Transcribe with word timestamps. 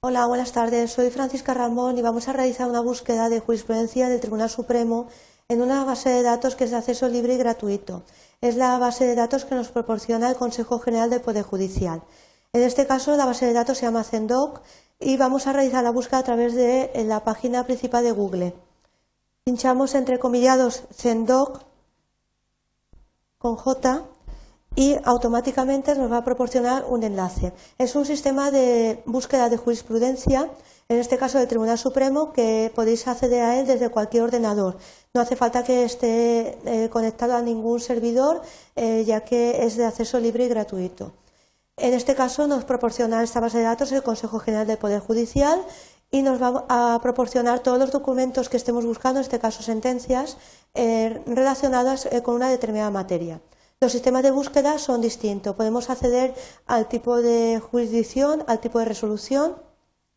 Hola, 0.00 0.26
buenas 0.26 0.52
tardes. 0.52 0.92
Soy 0.92 1.10
Francisca 1.10 1.54
Ramón 1.54 1.98
y 1.98 2.02
vamos 2.02 2.28
a 2.28 2.32
realizar 2.32 2.70
una 2.70 2.78
búsqueda 2.78 3.28
de 3.28 3.40
jurisprudencia 3.40 4.08
del 4.08 4.20
Tribunal 4.20 4.48
Supremo 4.48 5.08
en 5.48 5.60
una 5.60 5.82
base 5.82 6.08
de 6.08 6.22
datos 6.22 6.54
que 6.54 6.62
es 6.62 6.70
de 6.70 6.76
acceso 6.76 7.08
libre 7.08 7.34
y 7.34 7.36
gratuito. 7.36 8.04
Es 8.40 8.54
la 8.54 8.78
base 8.78 9.06
de 9.06 9.16
datos 9.16 9.44
que 9.44 9.56
nos 9.56 9.70
proporciona 9.70 10.30
el 10.30 10.36
Consejo 10.36 10.78
General 10.78 11.10
del 11.10 11.20
Poder 11.20 11.42
Judicial. 11.42 12.04
En 12.52 12.62
este 12.62 12.86
caso, 12.86 13.16
la 13.16 13.26
base 13.26 13.46
de 13.46 13.52
datos 13.52 13.78
se 13.78 13.86
llama 13.86 14.04
Zendoc 14.04 14.60
y 15.00 15.16
vamos 15.16 15.48
a 15.48 15.52
realizar 15.52 15.82
la 15.82 15.90
búsqueda 15.90 16.20
a 16.20 16.22
través 16.22 16.54
de 16.54 16.92
la 17.04 17.24
página 17.24 17.64
principal 17.64 18.04
de 18.04 18.12
Google. 18.12 18.54
Pinchamos 19.42 19.96
entre 19.96 20.20
comillados 20.20 20.84
Zendoc 20.92 21.64
con 23.38 23.56
J 23.56 24.04
y 24.76 24.96
automáticamente 25.04 25.94
nos 25.94 26.10
va 26.10 26.18
a 26.18 26.24
proporcionar 26.24 26.84
un 26.88 27.02
enlace. 27.02 27.52
Es 27.78 27.96
un 27.96 28.04
sistema 28.04 28.50
de 28.50 29.02
búsqueda 29.06 29.48
de 29.48 29.56
jurisprudencia, 29.56 30.50
en 30.88 30.98
este 30.98 31.18
caso 31.18 31.38
del 31.38 31.48
Tribunal 31.48 31.78
Supremo, 31.78 32.32
que 32.32 32.72
podéis 32.74 33.06
acceder 33.08 33.42
a 33.42 33.58
él 33.58 33.66
desde 33.66 33.90
cualquier 33.90 34.22
ordenador. 34.22 34.78
No 35.14 35.20
hace 35.20 35.36
falta 35.36 35.64
que 35.64 35.84
esté 35.84 36.58
eh, 36.64 36.88
conectado 36.90 37.34
a 37.34 37.42
ningún 37.42 37.80
servidor, 37.80 38.40
eh, 38.76 39.04
ya 39.06 39.20
que 39.20 39.64
es 39.64 39.76
de 39.76 39.84
acceso 39.84 40.18
libre 40.20 40.44
y 40.44 40.48
gratuito. 40.48 41.12
En 41.76 41.94
este 41.94 42.14
caso 42.14 42.46
nos 42.46 42.64
proporciona 42.64 43.22
esta 43.22 43.40
base 43.40 43.58
de 43.58 43.64
datos 43.64 43.92
el 43.92 44.02
Consejo 44.02 44.38
General 44.38 44.66
del 44.66 44.78
Poder 44.78 45.00
Judicial 45.00 45.60
y 46.10 46.22
nos 46.22 46.40
va 46.40 46.64
a 46.68 46.98
proporcionar 47.02 47.60
todos 47.60 47.78
los 47.78 47.92
documentos 47.92 48.48
que 48.48 48.56
estemos 48.56 48.84
buscando, 48.84 49.20
en 49.20 49.24
este 49.24 49.38
caso 49.38 49.62
sentencias, 49.62 50.38
eh, 50.74 51.22
relacionadas 51.26 52.08
con 52.22 52.34
una 52.36 52.48
determinada 52.48 52.90
materia. 52.90 53.40
Los 53.80 53.92
sistemas 53.92 54.24
de 54.24 54.32
búsqueda 54.32 54.76
son 54.78 55.00
distintos. 55.00 55.54
Podemos 55.54 55.88
acceder 55.88 56.34
al 56.66 56.88
tipo 56.88 57.22
de 57.22 57.60
jurisdicción, 57.60 58.42
al 58.48 58.58
tipo 58.58 58.80
de 58.80 58.84
resolución, 58.84 59.54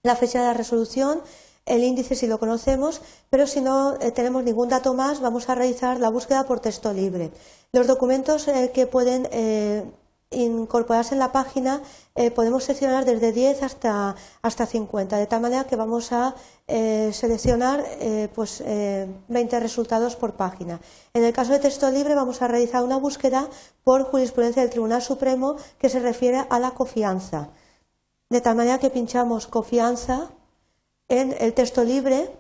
la 0.02 0.16
fecha 0.16 0.40
de 0.40 0.46
la 0.46 0.54
resolución, 0.56 1.22
el 1.68 1.84
índice 1.84 2.16
si 2.16 2.26
lo 2.26 2.40
conocemos, 2.40 3.02
pero 3.30 3.46
si 3.46 3.62
no 3.62 4.00
eh, 4.02 4.12
tenemos 4.12 4.44
ningún 4.44 4.70
dato 4.70 4.96
más, 4.96 5.22
vamos 5.22 5.48
a 5.48 5.54
realizar 5.54 6.00
la 6.00 6.10
búsqueda 6.10 6.48
por 6.48 6.60
texto 6.60 6.92
libre. 6.92 7.30
Los 7.72 7.86
documentos 7.86 8.48
eh, 8.48 8.72
que 8.74 8.88
pueden 8.88 9.30
eh, 9.32 9.84
incorporarse 10.32 11.14
en 11.14 11.20
la 11.20 11.32
página 11.32 11.82
eh, 12.16 12.32
podemos 12.32 12.64
seleccionar 12.64 13.06
desde 13.06 13.32
10 13.32 13.64
hasta, 13.64 14.16
hasta 14.42 14.66
50, 14.66 15.18
de 15.18 15.28
tal 15.28 15.42
manera 15.42 15.66
que 15.66 15.76
vamos 15.76 16.12
a 16.12 16.36
eh, 16.68 17.12
seleccionar 17.14 17.84
eh, 18.00 18.30
pues, 18.34 18.64
20 18.66 19.60
resultados 19.60 20.16
por 20.16 20.34
página. 20.34 20.80
En 21.14 21.24
el 21.24 21.34
caso 21.34 21.52
de 21.52 21.60
texto 21.60 21.90
libre 21.92 22.16
vamos 22.16 22.42
a 22.42 22.48
realizar 22.48 22.84
una 22.84 22.98
búsqueda 22.98 23.48
por 23.84 24.04
jurisprudencia 24.06 24.62
del 24.62 24.72
Tribunal 24.72 25.02
Supremo 25.02 25.58
que 25.78 25.90
se 25.90 26.00
refiere 26.00 26.46
a 26.50 26.60
la 26.60 26.72
confianza, 26.72 27.50
de 28.30 28.42
tal 28.42 28.56
manera 28.56 28.80
que 28.80 28.90
pinchamos 28.90 29.48
confianza 29.48 30.32
en 31.10 31.36
el 31.40 31.54
texto 31.54 31.84
libre 31.84 32.32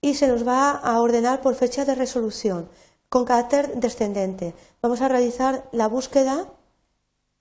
y 0.00 0.14
se 0.14 0.28
nos 0.28 0.46
va 0.46 0.70
a 0.70 1.00
ordenar 1.00 1.42
por 1.42 1.54
fecha 1.54 1.84
de 1.84 1.94
resolución 1.94 2.68
con 3.10 3.24
carácter 3.24 3.74
descendente. 3.74 4.54
Vamos 4.80 5.02
a 5.02 5.08
realizar 5.08 5.68
la 5.72 5.88
búsqueda 5.88 6.46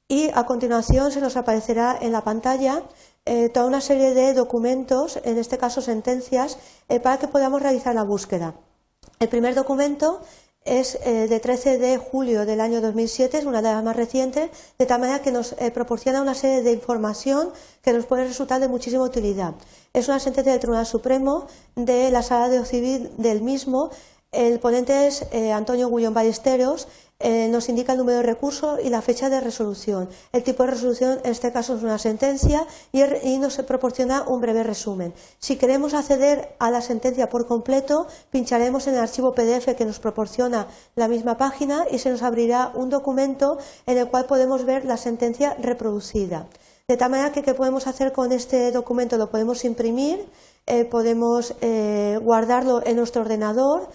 y 0.09 0.31
a 0.33 0.43
continuación 0.45 1.11
se 1.11 1.21
nos 1.21 1.37
aparecerá 1.37 1.97
en 2.01 2.11
la 2.11 2.23
pantalla 2.23 2.83
eh, 3.25 3.49
toda 3.49 3.67
una 3.67 3.79
serie 3.79 4.15
de 4.15 4.33
documentos, 4.33 5.19
en 5.23 5.37
este 5.37 5.59
caso 5.59 5.81
sentencias, 5.81 6.57
eh, 6.89 6.99
para 6.99 7.19
que 7.19 7.27
podamos 7.27 7.61
realizar 7.61 7.93
la 7.93 8.03
búsqueda. 8.03 8.55
El 9.19 9.29
primer 9.29 9.53
documento 9.53 10.21
es 10.65 10.97
eh, 11.03 11.27
de 11.27 11.39
13 11.39 11.77
de 11.77 11.97
julio 11.99 12.47
del 12.47 12.59
año 12.59 12.81
2007, 12.81 13.37
es 13.37 13.45
una 13.45 13.61
de 13.61 13.71
las 13.71 13.83
más 13.83 13.95
recientes, 13.95 14.49
de 14.79 14.85
tal 14.87 14.99
manera 14.99 15.21
que 15.21 15.31
nos 15.31 15.53
proporciona 15.75 16.23
una 16.23 16.33
serie 16.33 16.63
de 16.63 16.71
información 16.71 17.51
que 17.83 17.93
nos 17.93 18.07
puede 18.07 18.25
resultar 18.25 18.59
de 18.59 18.67
muchísima 18.67 19.03
utilidad. 19.03 19.53
Es 19.93 20.07
una 20.07 20.19
sentencia 20.19 20.51
del 20.51 20.59
Tribunal 20.59 20.87
Supremo 20.87 21.45
de 21.75 22.09
la 22.09 22.23
Sala 22.23 22.49
de 22.49 22.65
Civil 22.65 23.11
del 23.17 23.41
mismo. 23.43 23.91
El 24.31 24.59
ponente 24.59 25.07
es 25.07 25.25
Antonio 25.53 25.89
Gullón 25.89 26.13
Ballesteros 26.13 26.87
eh, 27.21 27.49
nos 27.49 27.67
indica 27.67 27.91
el 27.91 27.97
número 27.97 28.19
de 28.19 28.23
recurso 28.23 28.77
y 28.81 28.89
la 28.89 29.01
fecha 29.01 29.29
de 29.29 29.41
resolución. 29.41 30.07
El 30.31 30.41
tipo 30.41 30.63
de 30.63 30.71
resolución, 30.71 31.19
en 31.25 31.31
este 31.31 31.51
caso, 31.51 31.75
es 31.75 31.83
una 31.83 31.97
sentencia 31.97 32.65
y, 32.93 33.37
nos 33.39 33.57
proporciona 33.57 34.23
un 34.25 34.39
breve 34.39 34.63
resumen. 34.63 35.13
Si 35.37 35.57
queremos 35.57 35.93
acceder 35.93 36.55
a 36.59 36.71
la 36.71 36.81
sentencia 36.81 37.27
por 37.27 37.45
completo, 37.45 38.07
pincharemos 38.31 38.87
en 38.87 38.93
el 38.93 39.01
archivo 39.01 39.33
PDF 39.33 39.75
que 39.75 39.83
nos 39.83 39.99
proporciona 39.99 40.67
la 40.95 41.09
misma 41.09 41.37
página 41.37 41.85
y 41.91 41.99
se 41.99 42.09
nos 42.09 42.23
abrirá 42.23 42.71
un 42.73 42.89
documento 42.89 43.57
en 43.85 43.97
el 43.97 44.07
cual 44.07 44.25
podemos 44.25 44.63
ver 44.63 44.85
la 44.85 44.95
sentencia 44.95 45.57
reproducida. 45.59 46.47
De 46.87 46.95
tal 46.95 47.11
manera 47.11 47.33
que, 47.33 47.43
¿qué 47.43 47.53
podemos 47.53 47.85
hacer 47.85 48.13
con 48.13 48.31
este 48.31 48.71
documento? 48.71 49.17
Lo 49.17 49.29
podemos 49.29 49.65
imprimir, 49.65 50.25
eh, 50.65 50.85
podemos 50.85 51.53
eh, 51.59 52.17
guardarlo 52.23 52.81
en 52.85 52.95
nuestro 52.95 53.23
ordenador 53.23 53.89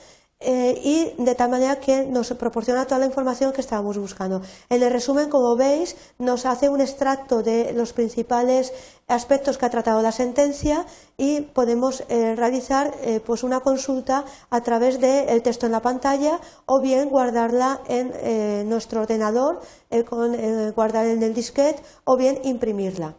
eh, 0.44 0.78
y 0.82 1.22
de 1.22 1.34
tal 1.34 1.50
manera 1.50 1.80
que 1.80 2.04
nos 2.04 2.32
proporciona 2.34 2.84
toda 2.84 2.98
la 2.98 3.06
información 3.06 3.52
que 3.52 3.60
estábamos 3.60 3.98
buscando. 3.98 4.42
En 4.68 4.82
el 4.82 4.92
resumen, 4.92 5.30
como 5.30 5.56
veis, 5.56 5.96
nos 6.18 6.46
hace 6.46 6.68
un 6.68 6.80
extracto 6.80 7.42
de 7.42 7.72
los 7.72 7.92
principales 7.92 8.72
aspectos 9.08 9.58
que 9.58 9.66
ha 9.66 9.70
tratado 9.70 10.02
la 10.02 10.12
sentencia 10.12 10.86
y 11.16 11.40
podemos 11.40 12.04
eh, 12.08 12.34
realizar 12.36 12.94
eh, 13.02 13.20
pues 13.24 13.42
una 13.42 13.60
consulta 13.60 14.24
a 14.50 14.60
través 14.62 15.00
del 15.00 15.42
texto 15.42 15.66
en 15.66 15.72
la 15.72 15.80
pantalla 15.80 16.40
o 16.66 16.80
bien 16.80 17.08
guardarla 17.08 17.80
en 17.88 18.68
nuestro 18.68 19.02
ordenador, 19.02 19.60
con, 20.08 20.34
en 20.34 21.22
el 21.22 21.34
disquete 21.34 21.82
o 22.04 22.16
bien 22.16 22.38
imprimirla. 22.44 23.14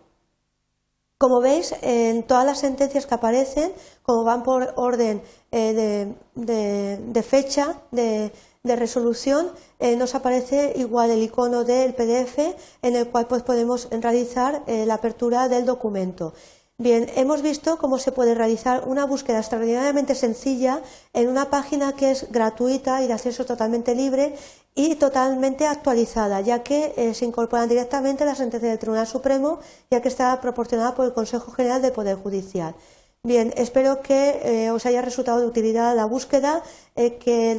Como 1.26 1.42
veis, 1.42 1.74
en 1.82 2.22
todas 2.22 2.46
las 2.46 2.60
sentencias 2.60 3.08
que 3.08 3.16
aparecen, 3.16 3.74
como 4.04 4.24
van 4.24 4.44
por 4.44 4.74
orden 4.76 5.24
eh, 5.52 6.14
de, 6.36 7.24
fecha, 7.24 7.82
de, 7.90 8.32
resolución, 8.64 9.50
eh, 9.80 9.96
nos 9.96 10.14
aparece 10.14 10.74
igual 10.76 11.10
el 11.10 11.24
icono 11.24 11.64
del 11.64 11.96
PDF 11.96 12.38
en 12.84 12.96
el 12.96 13.10
cual 13.10 13.26
pues, 13.26 13.42
podemos 13.42 13.88
realizar 13.90 14.62
eh, 14.68 14.86
la 14.86 14.94
apertura 14.94 15.50
del 15.50 15.66
documento. 15.66 16.36
Bien, 16.78 17.10
hemos 17.16 17.42
visto 17.42 17.78
cómo 17.78 17.98
se 18.00 18.12
puede 18.12 18.36
realizar 18.36 18.84
una 18.86 19.06
búsqueda 19.06 19.40
extraordinariamente 19.40 20.14
sencilla 20.14 20.82
en 21.14 21.30
una 21.30 21.50
página 21.50 21.94
que 21.96 22.12
es 22.12 22.30
gratuita 22.34 23.02
y 23.02 23.08
de 23.08 23.14
acceso 23.14 23.46
totalmente 23.46 23.96
libre 23.96 24.36
y 24.76 24.96
totalmente 24.96 25.68
actualizada, 25.68 26.42
ya 26.42 26.64
que 26.64 26.94
eh, 26.98 27.14
se 27.14 27.24
incorporan 27.24 27.70
directamente 27.70 28.26
las 28.26 28.40
sentencias 28.40 28.72
del 28.72 28.80
Tribunal 28.80 29.08
Supremo, 29.08 29.60
ya 29.90 30.02
que 30.02 30.10
está 30.10 30.42
proporcionada 30.42 30.96
por 30.96 31.06
el 31.06 31.14
Consejo 31.14 31.50
General 31.54 31.82
del 31.82 31.94
Poder 31.94 32.18
Judicial. 32.18 32.76
Bien, 33.24 33.54
espero 33.56 34.02
que 34.02 34.42
eh, 34.44 34.72
os 34.72 34.86
haya 34.86 35.02
resultado 35.02 35.40
de 35.40 35.48
utilidad 35.48 35.96
la 35.96 36.04
búsqueda, 36.04 36.62
eh, 36.98 37.18
que 37.18 37.56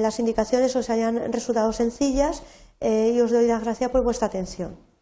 las 0.00 0.20
indicaciones 0.20 0.76
os 0.76 0.90
hayan 0.90 1.32
resultado 1.32 1.72
sencillas 1.72 2.42
y 2.80 3.18
os 3.20 3.30
doy 3.30 3.46
las 3.46 3.64
gracias 3.64 3.90
por 3.90 4.02
vuestra 4.04 4.28
atención. 4.28 4.93